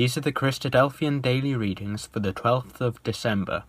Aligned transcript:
these 0.00 0.16
are 0.16 0.22
the 0.22 0.32
Christadelphian 0.32 1.20
daily 1.20 1.54
readings 1.54 2.06
for 2.06 2.20
the 2.20 2.32
12th 2.32 2.80
of 2.80 3.02
December, 3.02 3.64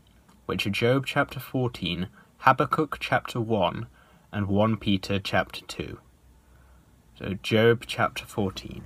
which 0.45 0.65
are 0.65 0.69
Job 0.69 1.05
chapter 1.05 1.41
14, 1.41 2.07
Habakkuk 2.37 2.95
chapter 3.01 3.41
1, 3.41 3.85
and 4.31 4.47
1 4.47 4.77
Peter 4.77 5.19
chapter 5.19 5.59
2. 5.65 5.99
So, 7.19 7.33
Job 7.43 7.83
chapter 7.85 8.23
14. 8.23 8.81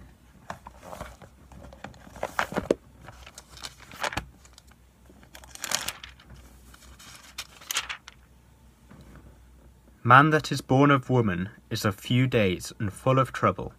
Man 10.04 10.32
that 10.32 10.52
is 10.52 10.62
born 10.62 10.90
of 10.90 11.12
woman 11.12 11.50
is 11.70 11.86
of 11.86 11.94
few 11.94 12.26
days 12.26 12.74
and 12.80 12.92
full 12.92 13.20
of 13.20 13.32
trouble. 13.32 13.74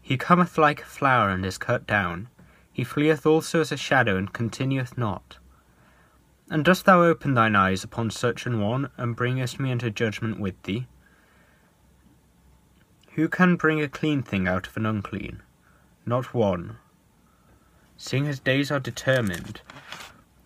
He 0.00 0.16
cometh 0.16 0.56
like 0.56 0.80
a 0.80 0.86
flower 0.86 1.28
and 1.28 1.44
is 1.44 1.58
cut 1.58 1.86
down 1.86 2.28
he 2.78 2.84
fleeth 2.84 3.26
also 3.26 3.60
as 3.60 3.72
a 3.72 3.76
shadow, 3.76 4.16
and 4.16 4.32
continueth 4.32 4.96
not. 4.96 5.38
And 6.48 6.64
dost 6.64 6.84
thou 6.84 7.02
open 7.02 7.34
thine 7.34 7.56
eyes 7.56 7.82
upon 7.82 8.12
such 8.12 8.46
an 8.46 8.60
one, 8.60 8.88
and 8.96 9.16
bringest 9.16 9.58
me 9.58 9.72
into 9.72 9.90
judgment 9.90 10.38
with 10.38 10.62
thee? 10.62 10.86
Who 13.16 13.28
can 13.28 13.56
bring 13.56 13.82
a 13.82 13.88
clean 13.88 14.22
thing 14.22 14.46
out 14.46 14.68
of 14.68 14.76
an 14.76 14.86
unclean? 14.86 15.42
Not 16.06 16.32
one. 16.32 16.76
Seeing 17.96 18.26
his 18.26 18.38
days 18.38 18.70
are 18.70 18.78
determined, 18.78 19.60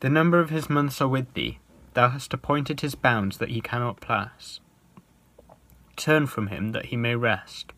the 0.01 0.09
number 0.09 0.41
of 0.41 0.49
his 0.49 0.71
months 0.71 1.03
are 1.03 1.09
with 1.09 1.35
thee, 1.35 1.59
thou 1.93 2.09
hast 2.09 2.33
appointed 2.33 2.81
his 2.81 2.95
bounds 2.95 3.37
that 3.37 3.51
he 3.51 3.61
cannot 3.61 4.01
pass. 4.01 4.59
Turn 5.97 6.27
from 6.27 6.47
him 6.47 6.73
that 6.73 6.87
he 6.87 6.97
may 6.97 7.15
rest, 7.15 7.75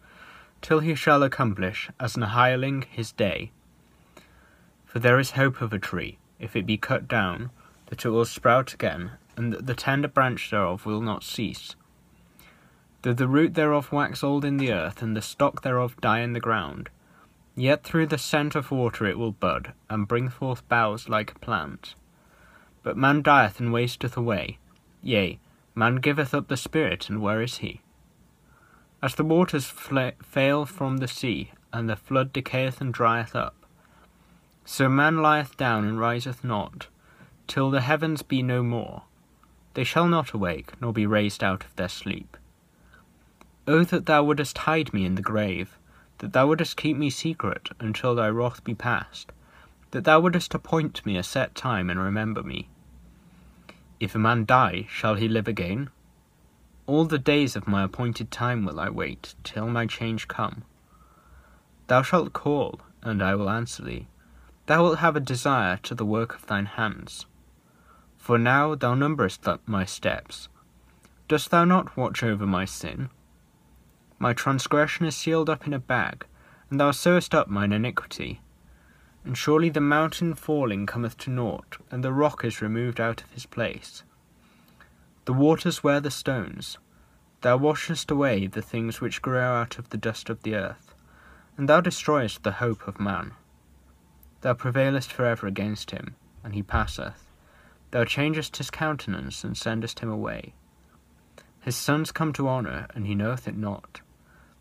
till 0.63 0.79
he 0.79 0.95
shall 0.95 1.25
accomplish, 1.25 1.91
as 1.99 2.15
an 2.15 2.23
hireling, 2.23 2.83
his 2.89 3.11
day. 3.11 3.51
For 4.95 5.01
there 5.01 5.19
is 5.19 5.33
hope 5.33 5.61
of 5.61 5.73
a 5.73 5.79
tree, 5.81 6.19
if 6.39 6.55
it 6.55 6.67
be 6.67 6.77
cut 6.77 7.09
down, 7.09 7.51
that 7.87 8.05
it 8.05 8.11
will 8.11 8.25
sprout 8.25 8.73
again, 8.75 9.11
and 9.37 9.53
that 9.53 9.67
the 9.67 9.75
tender 9.75 10.07
branch 10.07 10.53
thereof 10.53 10.87
will 10.87 11.01
not 11.01 11.25
cease. 11.25 11.75
Though 13.03 13.13
the 13.13 13.27
root 13.27 13.55
thereof 13.55 13.91
wax 13.91 14.23
old 14.23 14.45
in 14.45 14.57
the 14.57 14.71
earth, 14.71 15.03
and 15.03 15.17
the 15.17 15.21
stock 15.21 15.63
thereof 15.63 16.01
die 16.01 16.21
in 16.21 16.33
the 16.33 16.39
ground, 16.39 16.91
yet 17.57 17.83
through 17.83 18.07
the 18.07 18.19
scent 18.19 18.55
of 18.55 18.71
water 18.71 19.05
it 19.05 19.19
will 19.19 19.33
bud, 19.33 19.73
and 19.91 20.07
bring 20.07 20.29
forth 20.29 20.69
boughs 20.69 21.09
like 21.09 21.33
a 21.33 21.41
plant. 21.41 21.97
But 22.85 22.97
man 22.97 23.21
dieth 23.21 23.59
and 23.59 23.73
wasteth 23.73 24.17
away, 24.17 24.59
yea, 25.03 25.41
man 25.75 25.97
giveth 25.97 26.33
up 26.33 26.47
the 26.47 26.57
spirit, 26.57 27.11
and 27.11 27.21
where 27.21 27.43
is 27.43 27.57
he? 27.57 27.81
As 29.03 29.17
the 29.17 29.25
waters 29.25 29.67
fail 29.67 30.65
from 30.65 30.99
the 30.99 31.09
sea, 31.09 31.51
and 31.73 31.91
the 31.91 31.97
flood 31.97 32.33
decayeth 32.33 32.81
and 32.81 32.95
drieth 32.95 33.35
up, 33.35 33.57
so 34.65 34.89
man 34.89 35.23
lieth 35.23 35.57
down 35.57 35.85
and 35.85 36.01
riseth 36.01 36.43
not, 36.43 36.87
till 37.47 37.71
the 37.71 37.83
heavens 37.83 38.23
be 38.23 38.43
no 38.43 38.63
more. 38.63 39.03
They 39.75 39.85
shall 39.85 40.09
not 40.09 40.33
awake, 40.33 40.73
nor 40.81 40.93
be 40.93 41.07
raised 41.07 41.45
out 41.45 41.65
of 41.65 41.77
their 41.77 41.89
sleep. 41.89 42.37
O 43.69 43.85
that 43.85 44.07
thou 44.07 44.25
wouldest 44.25 44.59
hide 44.59 44.95
me 44.95 45.05
in 45.05 45.17
the 45.17 45.23
grave, 45.23 45.77
that 46.19 46.33
thou 46.33 46.47
wouldest 46.47 46.77
keep 46.77 46.97
me 46.97 47.11
secret 47.11 47.71
until 47.79 48.15
thy 48.15 48.29
wrath 48.29 48.65
be 48.65 48.75
past, 48.75 49.33
that 49.91 50.05
thou 50.05 50.21
wouldest 50.21 50.55
appoint 50.55 51.05
me 51.05 51.17
a 51.17 51.23
set 51.23 51.55
time 51.55 51.91
and 51.91 52.01
remember 52.01 52.43
me. 52.43 52.69
If 54.01 54.15
a 54.15 54.19
man 54.19 54.45
die, 54.45 54.87
shall 54.89 55.17
he 55.17 55.29
live 55.29 55.49
again? 55.49 55.91
All 56.87 57.05
the 57.05 57.19
days 57.19 57.57
of 57.57 57.69
my 57.69 57.85
appointed 57.85 58.31
time 58.31 58.65
will 58.65 58.81
I 58.81 58.89
wait, 58.89 59.35
till 59.45 59.69
my 59.69 59.87
change 59.87 60.29
come. 60.29 60.65
Thou 61.87 62.03
shalt 62.03 62.33
call, 62.33 62.81
and 63.03 63.23
I 63.23 63.35
will 63.35 63.51
answer 63.51 63.83
thee 63.83 64.07
thou 64.67 64.83
wilt 64.83 64.99
have 64.99 65.17
a 65.17 65.21
desire 65.21 65.77
to 65.79 65.95
the 65.95 66.05
work 66.05 66.35
of 66.35 66.47
thine 66.47 66.67
hands. 66.67 67.27
For 68.17 68.39
now 68.39 68.75
thou 68.75 68.95
numberest 68.95 69.47
my 69.67 69.85
steps. 69.85 70.49
Dost 71.29 71.51
thou 71.51 71.65
not 71.65 71.97
watch 71.97 72.23
over 72.23 72.47
my 72.47 72.65
sin? 72.65 73.11
My 74.19 74.33
transgression 74.33 75.05
is 75.05 75.17
sealed 75.17 75.51
up 75.51 75.67
in 75.67 75.75
a 75.75 75.79
bag, 75.79 76.27
and 76.71 76.81
thou 76.81 76.91
sewest 76.91 77.35
up 77.35 77.49
mine 77.49 77.73
iniquity. 77.73 78.41
And 79.25 79.37
surely 79.37 79.69
the 79.69 79.81
mountain 79.81 80.35
falling 80.35 80.87
cometh 80.87 81.19
to 81.19 81.31
naught, 81.31 81.77
and 81.91 82.03
the 82.03 82.13
rock 82.13 82.45
is 82.45 82.63
removed 82.63 83.01
out 83.01 83.23
of 83.23 83.31
his 83.31 83.47
place. 83.47 84.03
The 85.27 85.33
waters 85.33 85.85
wear 85.85 86.01
the 86.01 86.11
stones. 86.11 86.79
Thou 87.41 87.59
washest 87.59 88.11
away 88.11 88.47
the 88.47 88.63
things 88.63 89.01
which 89.01 89.23
grow 89.23 89.55
out 89.55 89.79
of 89.79 89.91
the 89.91 89.99
dust 89.99 90.31
of 90.31 90.43
the 90.43 90.55
earth, 90.55 90.95
and 91.59 91.69
thou 91.69 91.81
destroyest 91.81 92.43
the 92.43 92.53
hope 92.53 92.89
of 92.89 93.01
man. 93.01 93.33
Thou 94.45 94.53
prevailest 94.53 95.11
for 95.11 95.25
ever 95.25 95.47
against 95.47 95.91
him, 95.91 96.17
and 96.45 96.53
he 96.53 96.63
passeth. 96.63 97.31
Thou 97.93 98.05
changest 98.05 98.59
his 98.59 98.71
countenance, 98.71 99.43
and 99.43 99.57
sendest 99.57 100.01
him 100.01 100.11
away. 100.11 100.53
His 101.61 101.77
sons 101.77 102.13
come 102.13 102.31
to 102.35 102.47
honour, 102.47 102.87
and 102.95 103.07
he 103.07 103.15
knoweth 103.15 103.49
it 103.49 103.57
not. 103.57 104.03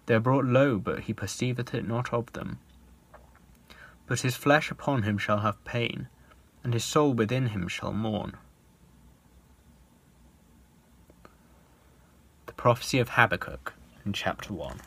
They 0.05 0.15
are 0.15 0.21
brought 0.21 0.45
low, 0.45 0.77
but 0.77 1.01
he 1.01 1.13
perceiveth 1.13 1.73
it 1.73 1.85
not 1.85 2.13
of 2.13 2.31
them. 2.31 2.59
But 4.07 4.21
his 4.21 4.37
flesh 4.37 4.71
upon 4.71 5.03
him 5.03 5.17
shall 5.17 5.39
have 5.39 5.61
pain, 5.65 6.07
and 6.63 6.73
his 6.73 6.85
soul 6.85 7.13
within 7.13 7.47
him 7.47 7.67
shall 7.67 7.91
mourn. 7.91 8.37
The 12.45 12.53
prophecy 12.53 12.99
of 12.99 13.09
Habakkuk 13.09 13.73
in 14.05 14.13
chapter 14.13 14.53
1. 14.53 14.79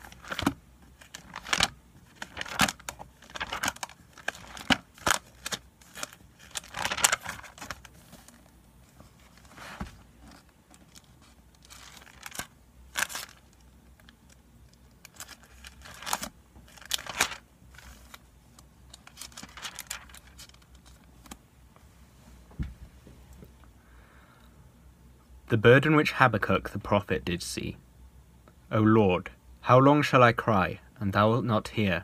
The 25.49 25.57
burden 25.57 25.95
which 25.95 26.11
Habakkuk 26.11 26.71
the 26.71 26.79
prophet 26.79 27.23
did 27.23 27.41
see. 27.41 27.77
O 28.69 28.81
Lord, 28.81 29.31
how 29.61 29.79
long 29.79 30.01
shall 30.01 30.21
I 30.21 30.33
cry, 30.33 30.81
and 30.99 31.13
thou 31.13 31.29
wilt 31.29 31.45
not 31.45 31.69
hear? 31.69 32.03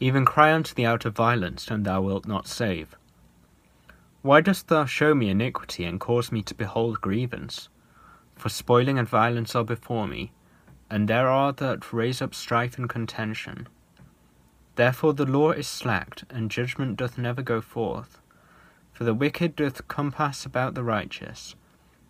Even 0.00 0.24
cry 0.24 0.52
unto 0.52 0.74
thee 0.74 0.84
out 0.84 1.04
of 1.04 1.14
violence, 1.14 1.68
and 1.68 1.84
thou 1.84 2.00
wilt 2.02 2.26
not 2.26 2.48
save. 2.48 2.96
Why 4.22 4.40
dost 4.40 4.66
thou 4.66 4.84
show 4.84 5.14
me 5.14 5.30
iniquity, 5.30 5.84
and 5.84 6.00
cause 6.00 6.32
me 6.32 6.42
to 6.42 6.54
behold 6.54 7.00
grievance? 7.00 7.68
For 8.34 8.48
spoiling 8.48 8.98
and 8.98 9.08
violence 9.08 9.54
are 9.54 9.62
before 9.62 10.08
me, 10.08 10.32
and 10.90 11.06
there 11.06 11.28
are 11.28 11.52
that 11.52 11.92
raise 11.92 12.20
up 12.20 12.34
strife 12.34 12.78
and 12.78 12.88
contention. 12.88 13.68
Therefore 14.74 15.14
the 15.14 15.24
law 15.24 15.52
is 15.52 15.68
slacked, 15.68 16.24
and 16.30 16.50
judgment 16.50 16.96
doth 16.96 17.16
never 17.16 17.42
go 17.42 17.60
forth. 17.60 18.20
For 18.92 19.04
the 19.04 19.14
wicked 19.14 19.54
doth 19.54 19.86
compass 19.86 20.44
about 20.44 20.74
the 20.74 20.82
righteous, 20.82 21.54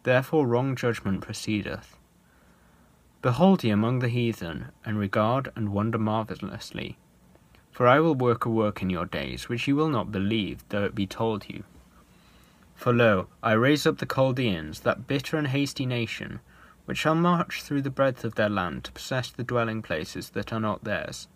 Therefore 0.07 0.47
wrong 0.47 0.77
judgment 0.77 1.21
proceedeth. 1.21 1.97
Behold 3.23 3.65
ye 3.65 3.71
among 3.71 3.99
the 3.99 4.09
heathen, 4.09 4.67
and 4.85 5.01
regard 5.01 5.51
and 5.57 5.71
wonder 5.71 5.99
marvellously. 5.99 6.97
For 7.73 7.89
I 7.89 7.99
will 7.99 8.15
work 8.15 8.45
a 8.45 8.49
work 8.49 8.81
in 8.81 8.89
your 8.89 9.05
days, 9.05 9.49
which 9.49 9.67
ye 9.67 9.75
will 9.75 9.89
not 9.89 10.13
believe, 10.13 10.63
though 10.69 10.85
it 10.85 10.95
be 10.95 11.09
told 11.09 11.49
you. 11.49 11.65
For 12.77 12.93
lo, 12.93 13.27
I 13.43 13.55
raise 13.55 13.85
up 13.85 13.99
the 13.99 14.07
Chaldeans, 14.07 14.83
that 14.83 15.09
bitter 15.09 15.39
and 15.39 15.49
hasty 15.49 15.85
nation, 15.85 16.39
which 16.85 16.99
shall 16.99 17.17
march 17.17 17.65
through 17.65 17.83
the 17.83 17.91
breadth 17.91 18.25
of 18.25 18.37
their 18.37 18.49
land 18.49 18.85
to 18.85 18.93
possess 18.93 19.33
the 19.33 19.43
dwelling 19.43 19.83
places 19.83 20.31
that 20.31 20.53
are 20.53 20.61
not 20.61 20.85
theirs. 20.85 21.27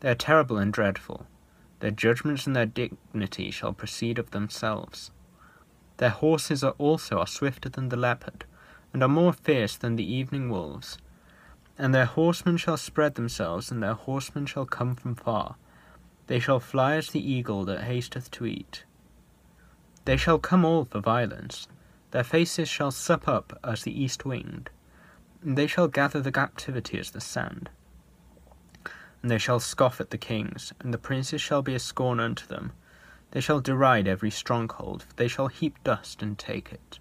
They 0.00 0.10
are 0.10 0.14
terrible 0.14 0.58
and 0.58 0.74
dreadful. 0.74 1.26
Their 1.80 1.92
judgments 1.92 2.46
and 2.46 2.54
their 2.54 2.66
dignity 2.66 3.50
shall 3.50 3.72
proceed 3.72 4.18
of 4.18 4.32
themselves. 4.32 5.10
Their 5.98 6.10
horses 6.10 6.64
are 6.64 6.74
also 6.78 7.18
are 7.18 7.26
swifter 7.26 7.68
than 7.68 7.90
the 7.90 7.96
leopard, 7.96 8.44
and 8.92 9.02
are 9.02 9.08
more 9.08 9.32
fierce 9.32 9.76
than 9.76 9.96
the 9.96 10.12
evening 10.12 10.50
wolves. 10.50 10.98
And 11.76 11.94
their 11.94 12.06
horsemen 12.06 12.56
shall 12.56 12.76
spread 12.76 13.14
themselves, 13.14 13.70
and 13.70 13.82
their 13.82 13.94
horsemen 13.94 14.46
shall 14.46 14.66
come 14.66 14.96
from 14.96 15.14
far. 15.14 15.56
They 16.26 16.40
shall 16.40 16.60
fly 16.60 16.96
as 16.96 17.10
the 17.10 17.32
eagle 17.32 17.64
that 17.66 17.84
hasteth 17.84 18.30
to 18.32 18.46
eat. 18.46 18.84
They 20.04 20.16
shall 20.16 20.38
come 20.38 20.64
all 20.64 20.84
for 20.84 21.00
violence, 21.00 21.68
their 22.10 22.24
faces 22.24 22.68
shall 22.68 22.90
sup 22.90 23.28
up 23.28 23.58
as 23.62 23.82
the 23.82 24.02
east 24.02 24.24
wind, 24.24 24.70
and 25.42 25.58
they 25.58 25.66
shall 25.66 25.88
gather 25.88 26.20
the 26.20 26.32
captivity 26.32 26.98
as 26.98 27.10
the 27.10 27.20
sand. 27.20 27.68
And 29.20 29.30
they 29.30 29.38
shall 29.38 29.60
scoff 29.60 30.00
at 30.00 30.10
the 30.10 30.18
kings, 30.18 30.72
and 30.80 30.94
the 30.94 30.98
princes 30.98 31.42
shall 31.42 31.60
be 31.60 31.74
a 31.74 31.78
scorn 31.78 32.20
unto 32.20 32.46
them. 32.46 32.72
They 33.30 33.40
shall 33.40 33.60
deride 33.60 34.08
every 34.08 34.30
stronghold, 34.30 35.04
they 35.16 35.28
shall 35.28 35.48
heap 35.48 35.82
dust 35.84 36.22
and 36.22 36.38
take 36.38 36.72
it. 36.72 36.98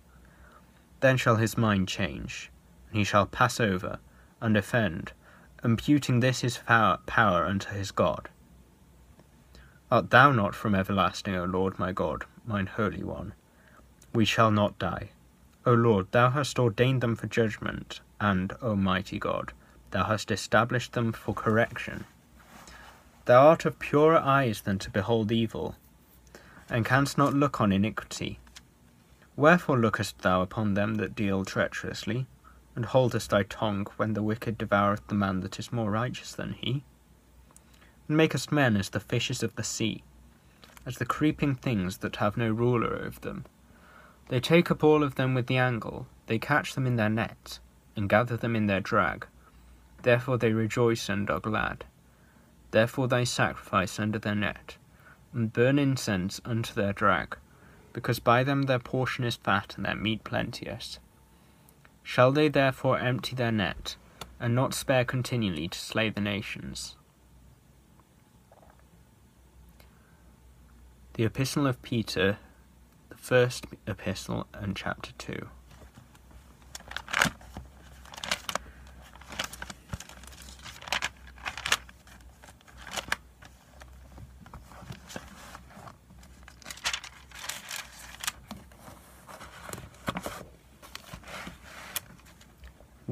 Then 0.99 1.17
shall 1.17 1.37
his 1.37 1.57
mind 1.57 1.87
change, 1.87 2.51
and 2.89 2.97
he 2.97 3.03
shall 3.03 3.25
pass 3.25 3.59
over, 3.59 3.99
and 4.41 4.57
offend, 4.57 5.13
imputing 5.63 6.19
this 6.19 6.41
his 6.41 6.57
power, 6.57 6.99
power 7.05 7.45
unto 7.45 7.69
his 7.69 7.91
God. 7.91 8.29
Art 9.89 10.09
thou 10.09 10.31
not 10.31 10.53
from 10.53 10.75
everlasting, 10.75 11.35
O 11.35 11.45
Lord 11.45 11.79
my 11.79 11.93
God, 11.93 12.25
mine 12.45 12.67
Holy 12.67 13.03
One? 13.03 13.33
We 14.13 14.25
shall 14.25 14.51
not 14.51 14.77
die. 14.77 15.11
O 15.65 15.73
Lord, 15.73 16.11
thou 16.11 16.29
hast 16.31 16.59
ordained 16.59 17.01
them 17.01 17.15
for 17.15 17.27
judgment, 17.27 18.01
and, 18.19 18.53
O 18.61 18.75
mighty 18.75 19.19
God, 19.19 19.53
thou 19.91 20.03
hast 20.03 20.31
established 20.31 20.93
them 20.93 21.13
for 21.13 21.33
correction. 21.33 22.05
Thou 23.25 23.47
art 23.47 23.65
of 23.65 23.79
purer 23.79 24.17
eyes 24.17 24.61
than 24.61 24.79
to 24.79 24.89
behold 24.89 25.31
evil, 25.31 25.75
and 26.69 26.85
canst 26.85 27.17
not 27.17 27.33
look 27.33 27.61
on 27.61 27.71
iniquity. 27.71 28.39
Wherefore 29.35 29.77
lookest 29.77 30.19
thou 30.19 30.41
upon 30.41 30.73
them 30.73 30.95
that 30.95 31.15
deal 31.15 31.45
treacherously, 31.45 32.27
and 32.75 32.85
holdest 32.85 33.29
thy 33.29 33.43
tongue 33.43 33.87
when 33.97 34.13
the 34.13 34.23
wicked 34.23 34.57
devoureth 34.57 35.07
the 35.07 35.15
man 35.15 35.39
that 35.41 35.59
is 35.59 35.71
more 35.71 35.91
righteous 35.91 36.33
than 36.33 36.53
he? 36.53 36.83
And 38.07 38.17
makest 38.17 38.51
men 38.51 38.75
as 38.77 38.89
the 38.89 38.99
fishes 38.99 39.43
of 39.43 39.55
the 39.55 39.63
sea, 39.63 40.03
as 40.85 40.97
the 40.97 41.05
creeping 41.05 41.55
things 41.55 41.97
that 41.97 42.17
have 42.17 42.37
no 42.37 42.49
ruler 42.51 43.01
over 43.03 43.19
them. 43.19 43.45
They 44.29 44.39
take 44.39 44.69
up 44.69 44.83
all 44.83 45.03
of 45.03 45.15
them 45.15 45.33
with 45.33 45.47
the 45.47 45.57
angle, 45.57 46.07
they 46.27 46.39
catch 46.39 46.75
them 46.75 46.85
in 46.85 46.97
their 46.97 47.09
nets, 47.09 47.59
and 47.95 48.09
gather 48.09 48.37
them 48.37 48.55
in 48.55 48.67
their 48.67 48.81
drag. 48.81 49.25
Therefore 50.03 50.37
they 50.37 50.51
rejoice 50.51 51.09
and 51.09 51.29
are 51.29 51.39
glad. 51.39 51.85
Therefore 52.71 53.07
they 53.07 53.25
sacrifice 53.25 53.99
under 53.99 54.19
their 54.19 54.35
net, 54.35 54.77
and 55.33 55.53
burn 55.53 55.77
incense 55.79 56.41
unto 56.45 56.73
their 56.73 56.93
drag, 56.93 57.37
because 57.93 58.19
by 58.19 58.43
them 58.43 58.63
their 58.63 58.79
portion 58.79 59.23
is 59.23 59.35
fat 59.35 59.75
and 59.75 59.85
their 59.85 59.95
meat 59.95 60.23
plenteous. 60.23 60.99
Shall 62.03 62.31
they 62.31 62.47
therefore 62.47 62.99
empty 62.99 63.35
their 63.35 63.51
net, 63.51 63.95
and 64.39 64.55
not 64.55 64.73
spare 64.73 65.03
continually 65.03 65.67
to 65.67 65.77
slay 65.77 66.09
the 66.09 66.21
nations? 66.21 66.95
The 71.13 71.25
Epistle 71.25 71.65
of 71.65 71.81
Peter, 71.81 72.37
the 73.09 73.17
first 73.17 73.65
epistle, 73.87 74.47
and 74.53 74.75
chapter 74.75 75.11
2. 75.17 75.49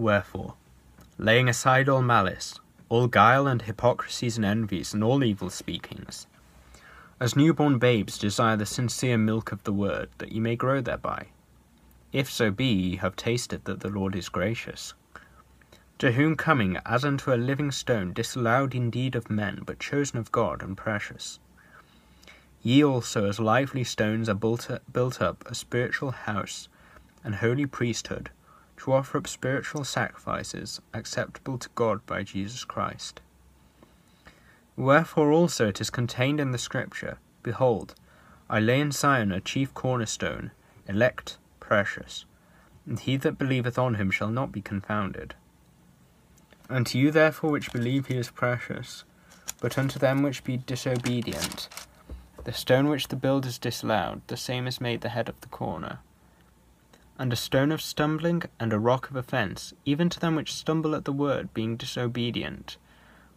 Wherefore, 0.06 0.54
laying 1.18 1.50
aside 1.50 1.90
all 1.90 2.04
malice, 2.04 2.60
all 2.90 3.08
guile 3.08 3.48
and 3.48 3.64
hypocrisies 3.64 4.38
and 4.38 4.46
envies, 4.46 4.94
and 4.94 5.04
all 5.04 5.24
evil 5.24 5.50
speakings, 5.50 6.28
as 7.20 7.36
newborn 7.36 7.80
babes 7.80 8.20
desire 8.20 8.56
the 8.56 8.68
sincere 8.68 9.18
milk 9.18 9.52
of 9.52 9.64
the 9.64 9.74
word, 9.74 10.10
that 10.20 10.32
ye 10.32 10.40
may 10.40 10.56
grow 10.56 10.80
thereby. 10.80 11.30
If 12.14 12.30
so 12.30 12.52
be 12.52 12.68
ye 12.68 12.96
have 12.98 13.16
tasted 13.16 13.66
that 13.66 13.80
the 13.80 13.90
Lord 13.90 14.16
is 14.16 14.30
gracious. 14.30 14.94
To 15.98 16.12
whom 16.12 16.36
coming 16.36 16.78
as 16.86 17.04
unto 17.04 17.34
a 17.34 17.44
living 17.50 17.72
stone, 17.72 18.14
disallowed 18.14 18.76
indeed 18.76 19.16
of 19.16 19.32
men, 19.32 19.64
but 19.66 19.80
chosen 19.80 20.20
of 20.20 20.32
God 20.32 20.62
and 20.62 20.78
precious. 20.78 21.40
Ye 22.62 22.84
also, 22.84 23.26
as 23.26 23.40
lively 23.40 23.84
stones, 23.84 24.30
are 24.30 24.36
built 24.36 24.70
up 25.20 25.44
a 25.48 25.56
spiritual 25.56 26.12
house, 26.12 26.70
and 27.24 27.34
holy 27.34 27.66
priesthood, 27.66 28.30
to 28.78 28.94
offer 28.94 29.18
up 29.18 29.28
spiritual 29.28 29.84
sacrifices 29.84 30.82
acceptable 30.94 31.58
to 31.58 31.70
God 31.76 32.06
by 32.06 32.24
Jesus 32.24 32.64
Christ. 32.64 33.22
Wherefore 34.76 35.32
also 35.32 35.70
it 35.70 35.80
is 35.80 35.90
contained 35.90 36.40
in 36.40 36.52
the 36.52 36.58
Scripture 36.58 37.18
Behold, 37.44 37.96
I 38.50 38.60
lay 38.60 38.80
in 38.80 38.92
Sion 38.92 39.32
a 39.32 39.40
chief 39.40 39.74
cornerstone, 39.74 40.52
elect, 40.88 41.38
precious, 41.60 42.26
and 42.86 43.00
he 43.00 43.18
that 43.18 43.38
believeth 43.38 43.78
on 43.78 43.96
him 43.96 44.12
shall 44.12 44.30
not 44.30 44.52
be 44.52 44.62
confounded. 44.62 45.36
Unto 46.70 46.98
you 46.98 47.12
therefore 47.12 47.52
which 47.52 47.72
believe 47.72 48.08
he 48.08 48.18
is 48.18 48.30
precious, 48.30 49.04
but 49.62 49.78
unto 49.78 50.00
them 50.00 50.24
which 50.24 50.44
be 50.44 50.58
disobedient, 50.58 51.70
the 52.44 52.54
stone 52.54 52.90
which 52.90 53.08
the 53.08 53.16
builders 53.16 53.58
disallowed, 53.58 54.22
the 54.28 54.38
same 54.38 54.68
is 54.68 54.82
made 54.82 55.02
the 55.02 55.10
head 55.10 55.30
of 55.30 55.40
the 55.42 55.48
corner. 55.48 56.00
And 57.18 57.32
a 57.32 57.38
stone 57.38 57.72
of 57.72 57.82
stumbling 57.82 58.44
and 58.60 58.74
a 58.74 58.80
rock 58.80 59.10
of 59.10 59.16
offence, 59.16 59.74
even 59.86 60.10
to 60.10 60.20
them 60.20 60.36
which 60.36 60.54
stumble 60.54 60.96
at 60.96 61.06
the 61.06 61.14
word, 61.14 61.54
being 61.54 61.78
disobedient 61.78 62.78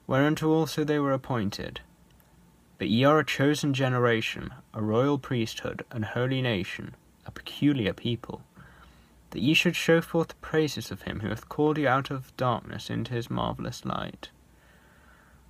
whereunto 0.08 0.50
also 0.50 0.82
they 0.82 0.98
were 0.98 1.12
appointed. 1.12 1.80
But 2.78 2.88
ye 2.88 3.04
are 3.04 3.20
a 3.20 3.24
chosen 3.24 3.74
generation, 3.74 4.52
a 4.72 4.82
royal 4.82 5.18
priesthood, 5.18 5.84
an 5.92 6.02
holy 6.02 6.40
nation, 6.40 6.96
a 7.26 7.30
peculiar 7.30 7.92
people, 7.92 8.42
that 9.30 9.42
ye 9.42 9.52
should 9.52 9.76
show 9.76 10.00
forth 10.00 10.28
the 10.28 10.34
praises 10.36 10.90
of 10.90 11.02
him 11.02 11.20
who 11.20 11.28
hath 11.28 11.48
called 11.50 11.76
you 11.76 11.86
out 11.86 12.10
of 12.10 12.34
darkness 12.36 12.88
into 12.88 13.12
his 13.12 13.30
marvellous 13.30 13.84
light, 13.84 14.30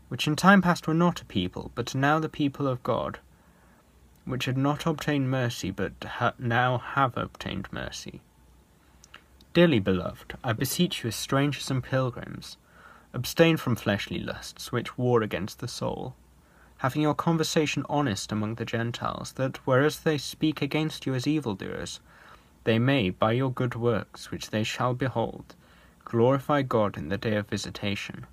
which 0.08 0.26
in 0.26 0.34
time 0.34 0.60
past 0.60 0.88
were 0.88 0.94
not 0.94 1.20
a 1.20 1.24
people, 1.26 1.70
but 1.76 1.94
now 1.94 2.18
the 2.18 2.28
people 2.28 2.66
of 2.66 2.82
God, 2.82 3.20
which 4.28 4.44
had 4.44 4.56
not 4.56 4.86
obtained 4.86 5.30
mercy, 5.30 5.70
but 5.70 5.92
ha- 6.04 6.34
now 6.38 6.78
have 6.78 7.16
obtained 7.16 7.68
mercy. 7.72 8.20
Dearly 9.54 9.78
beloved, 9.78 10.36
I 10.44 10.52
beseech 10.52 11.02
you 11.02 11.08
as 11.08 11.16
strangers 11.16 11.70
and 11.70 11.82
pilgrims, 11.82 12.56
Abstain 13.14 13.56
from 13.56 13.74
fleshly 13.74 14.18
lusts, 14.18 14.70
which 14.70 14.98
war 14.98 15.22
against 15.22 15.60
the 15.60 15.68
soul, 15.68 16.14
having 16.78 17.00
your 17.02 17.14
conversation 17.14 17.84
honest 17.88 18.30
among 18.30 18.56
the 18.56 18.66
Gentiles, 18.66 19.32
that, 19.32 19.56
whereas 19.66 20.00
they 20.00 20.18
speak 20.18 20.60
against 20.60 21.06
you 21.06 21.14
as 21.14 21.26
evildoers, 21.26 22.00
they 22.64 22.78
may, 22.78 23.08
by 23.08 23.32
your 23.32 23.50
good 23.50 23.74
works, 23.74 24.30
which 24.30 24.50
they 24.50 24.62
shall 24.62 24.92
behold, 24.92 25.54
glorify 26.04 26.60
God 26.60 26.98
in 26.98 27.08
the 27.08 27.16
day 27.16 27.36
of 27.36 27.48
visitation. 27.48 28.26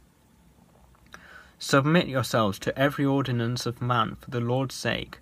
Submit 1.57 2.07
yourselves 2.07 2.59
to 2.59 2.77
every 2.77 3.05
ordinance 3.05 3.65
of 3.65 3.81
man 3.81 4.15
for 4.15 4.29
the 4.29 4.41
Lord's 4.41 4.75
sake, 4.75 5.19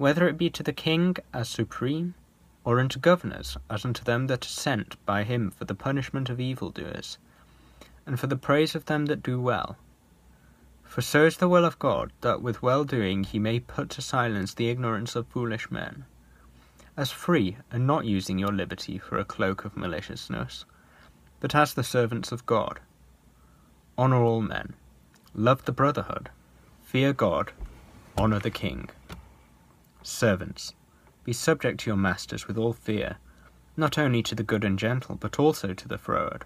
whether 0.00 0.26
it 0.26 0.38
be 0.38 0.48
to 0.48 0.62
the 0.62 0.72
king 0.72 1.14
as 1.34 1.46
supreme, 1.46 2.14
or 2.64 2.80
unto 2.80 2.98
governors 2.98 3.58
as 3.68 3.84
unto 3.84 4.02
them 4.02 4.28
that 4.28 4.46
are 4.46 4.48
sent 4.48 4.96
by 5.04 5.22
him 5.24 5.50
for 5.50 5.66
the 5.66 5.74
punishment 5.74 6.30
of 6.30 6.40
evildoers 6.40 7.18
and 8.06 8.18
for 8.18 8.26
the 8.26 8.44
praise 8.48 8.74
of 8.74 8.86
them 8.86 9.04
that 9.04 9.22
do 9.22 9.38
well. 9.38 9.76
For 10.84 11.02
so 11.02 11.26
is 11.26 11.36
the 11.36 11.50
will 11.50 11.66
of 11.66 11.78
God, 11.78 12.12
that 12.22 12.40
with 12.40 12.62
well 12.62 12.84
doing 12.84 13.24
he 13.24 13.38
may 13.38 13.60
put 13.60 13.90
to 13.90 14.00
silence 14.00 14.54
the 14.54 14.70
ignorance 14.70 15.14
of 15.14 15.26
foolish 15.26 15.70
men, 15.70 16.06
as 16.96 17.10
free, 17.10 17.58
and 17.70 17.86
not 17.86 18.06
using 18.06 18.38
your 18.38 18.52
liberty 18.52 18.96
for 18.96 19.18
a 19.18 19.24
cloak 19.26 19.66
of 19.66 19.76
maliciousness, 19.76 20.64
but 21.40 21.54
as 21.54 21.74
the 21.74 21.84
servants 21.84 22.32
of 22.32 22.46
God. 22.46 22.80
Honour 23.98 24.22
all 24.22 24.40
men, 24.40 24.72
love 25.34 25.66
the 25.66 25.72
brotherhood, 25.72 26.30
fear 26.82 27.12
God, 27.12 27.52
honour 28.16 28.38
the 28.38 28.50
king. 28.50 28.88
Servants, 30.02 30.74
be 31.24 31.32
subject 31.32 31.80
to 31.80 31.90
your 31.90 31.96
masters 31.96 32.48
with 32.48 32.56
all 32.56 32.72
fear, 32.72 33.18
not 33.76 33.98
only 33.98 34.22
to 34.22 34.34
the 34.34 34.42
good 34.42 34.64
and 34.64 34.78
gentle, 34.78 35.16
but 35.16 35.38
also 35.38 35.74
to 35.74 35.88
the 35.88 35.98
froward. 35.98 36.44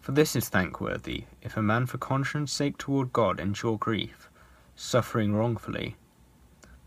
For 0.00 0.12
this 0.12 0.36
is 0.36 0.48
thankworthy, 0.48 1.24
if 1.42 1.56
a 1.56 1.62
man 1.62 1.86
for 1.86 1.98
conscience 1.98 2.52
sake 2.52 2.78
toward 2.78 3.12
God 3.12 3.40
endure 3.40 3.76
grief, 3.76 4.30
suffering 4.76 5.34
wrongfully. 5.34 5.96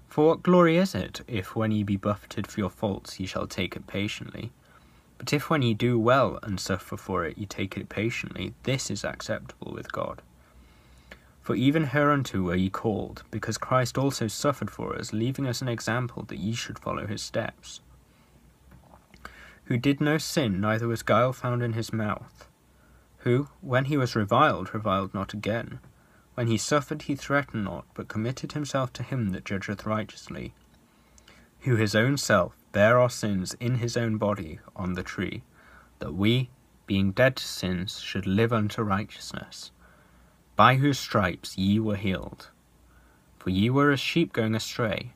For 0.07 0.27
what 0.27 0.43
glory 0.43 0.77
is 0.77 0.95
it, 0.95 1.21
if 1.27 1.55
when 1.55 1.71
ye 1.71 1.83
be 1.83 1.97
buffeted 1.97 2.47
for 2.47 2.61
your 2.61 2.69
faults 2.69 3.19
ye 3.19 3.25
shall 3.25 3.45
take 3.45 3.75
it 3.75 3.87
patiently? 3.87 4.51
But 5.17 5.33
if 5.33 5.49
when 5.49 5.61
ye 5.61 5.73
do 5.73 5.99
well 5.99 6.39
and 6.41 6.59
suffer 6.59 6.95
for 6.95 7.25
it 7.25 7.37
ye 7.37 7.45
take 7.45 7.75
it 7.75 7.89
patiently, 7.89 8.53
this 8.63 8.89
is 8.89 9.03
acceptable 9.03 9.73
with 9.73 9.91
God. 9.91 10.21
For 11.49 11.55
even 11.55 11.85
hereunto 11.85 12.43
were 12.43 12.53
ye 12.53 12.69
called, 12.69 13.23
because 13.31 13.57
Christ 13.57 13.97
also 13.97 14.27
suffered 14.27 14.69
for 14.69 14.95
us, 14.95 15.13
leaving 15.13 15.47
us 15.47 15.63
an 15.63 15.67
example 15.67 16.21
that 16.27 16.37
ye 16.37 16.53
should 16.53 16.77
follow 16.77 17.07
his 17.07 17.23
steps. 17.23 17.81
Who 19.63 19.75
did 19.79 19.99
no 19.99 20.19
sin, 20.19 20.61
neither 20.61 20.87
was 20.87 21.01
guile 21.01 21.33
found 21.33 21.63
in 21.63 21.73
his 21.73 21.91
mouth 21.91 22.47
who, 23.23 23.47
when 23.61 23.85
he 23.85 23.97
was 23.97 24.15
reviled, 24.15 24.75
reviled 24.75 25.15
not 25.15 25.33
again. 25.33 25.79
When 26.35 26.45
he 26.45 26.55
suffered, 26.55 27.01
he 27.01 27.15
threatened 27.15 27.63
not, 27.63 27.85
but 27.95 28.07
committed 28.07 28.51
himself 28.51 28.93
to 28.93 29.01
him 29.01 29.31
that 29.31 29.43
judgeth 29.43 29.87
righteously. 29.87 30.53
who 31.61 31.77
his 31.77 31.95
own 31.95 32.17
self 32.17 32.55
bare 32.73 32.99
our 32.99 33.09
sins 33.09 33.55
in 33.59 33.77
his 33.77 33.97
own 33.97 34.17
body 34.17 34.59
on 34.75 34.93
the 34.93 35.01
tree, 35.01 35.41
that 35.97 36.13
we, 36.13 36.51
being 36.85 37.11
dead 37.11 37.37
to 37.37 37.43
sins, 37.43 37.99
should 38.01 38.27
live 38.27 38.53
unto 38.53 38.83
righteousness, 38.83 39.71
by 40.59 40.75
whose 40.75 40.99
stripes 40.99 41.57
ye 41.57 41.79
were 41.79 41.95
healed. 41.95 42.49
For 43.37 43.49
ye 43.49 43.69
were 43.69 43.91
as 43.91 43.99
sheep 44.01 44.33
going 44.33 44.53
astray, 44.53 45.13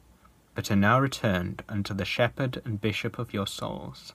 but 0.56 0.72
are 0.72 0.76
now 0.78 0.98
returned 0.98 1.62
unto 1.68 1.94
the 1.94 2.06
shepherd 2.06 2.62
and 2.64 2.80
bishop 2.80 3.20
of 3.20 3.34
your 3.34 3.46
souls. 3.46 4.14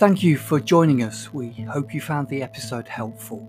Thank 0.00 0.22
you 0.22 0.38
for 0.38 0.58
joining 0.58 1.02
us. 1.02 1.30
We 1.30 1.50
hope 1.70 1.92
you 1.92 2.00
found 2.00 2.28
the 2.28 2.42
episode 2.42 2.88
helpful. 2.88 3.46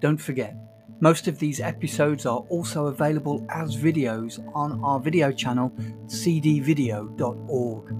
Don't 0.00 0.16
forget, 0.16 0.56
most 0.98 1.28
of 1.28 1.38
these 1.38 1.60
episodes 1.60 2.26
are 2.26 2.40
also 2.48 2.86
available 2.86 3.46
as 3.48 3.76
videos 3.76 4.40
on 4.56 4.82
our 4.82 4.98
video 4.98 5.30
channel, 5.30 5.70
cdvideo.org. 6.06 7.94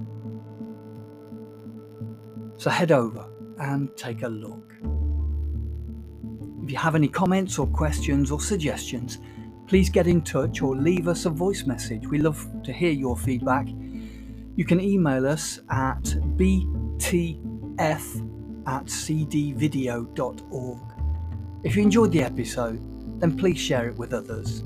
So 2.57 2.69
head 2.69 2.91
over 2.91 3.25
and 3.59 3.95
take 3.95 4.23
a 4.23 4.27
look. 4.27 4.73
If 6.63 6.69
you 6.69 6.77
have 6.77 6.95
any 6.95 7.07
comments 7.07 7.57
or 7.57 7.67
questions 7.67 8.29
or 8.29 8.41
suggestions, 8.41 9.19
please 9.69 9.89
get 9.89 10.07
in 10.07 10.21
touch 10.23 10.63
or 10.63 10.75
leave 10.75 11.07
us 11.07 11.25
a 11.25 11.29
voice 11.29 11.65
message. 11.65 12.07
We 12.07 12.17
love 12.17 12.43
to 12.63 12.73
hear 12.73 12.91
your 12.91 13.15
feedback. 13.15 13.67
You 14.55 14.65
can 14.65 14.81
email 14.81 15.27
us 15.27 15.59
at 15.69 16.15
bt 16.35 17.39
f 17.77 18.15
at 18.65 18.85
cdvideo.org. 18.85 20.79
If 21.63 21.75
you 21.75 21.83
enjoyed 21.83 22.11
the 22.11 22.23
episode, 22.23 22.81
then 23.21 23.37
please 23.37 23.59
share 23.59 23.87
it 23.89 23.95
with 23.95 24.11
others. 24.13 24.61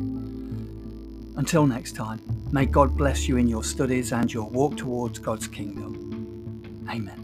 Until 1.35 1.67
next 1.67 1.95
time, 1.97 2.21
may 2.51 2.65
God 2.65 2.95
bless 2.95 3.27
you 3.27 3.35
in 3.37 3.47
your 3.47 3.63
studies 3.63 4.13
and 4.13 4.33
your 4.33 4.49
walk 4.49 4.77
towards 4.77 5.19
God's 5.19 5.47
kingdom. 5.47 6.85
Amen. 6.89 7.22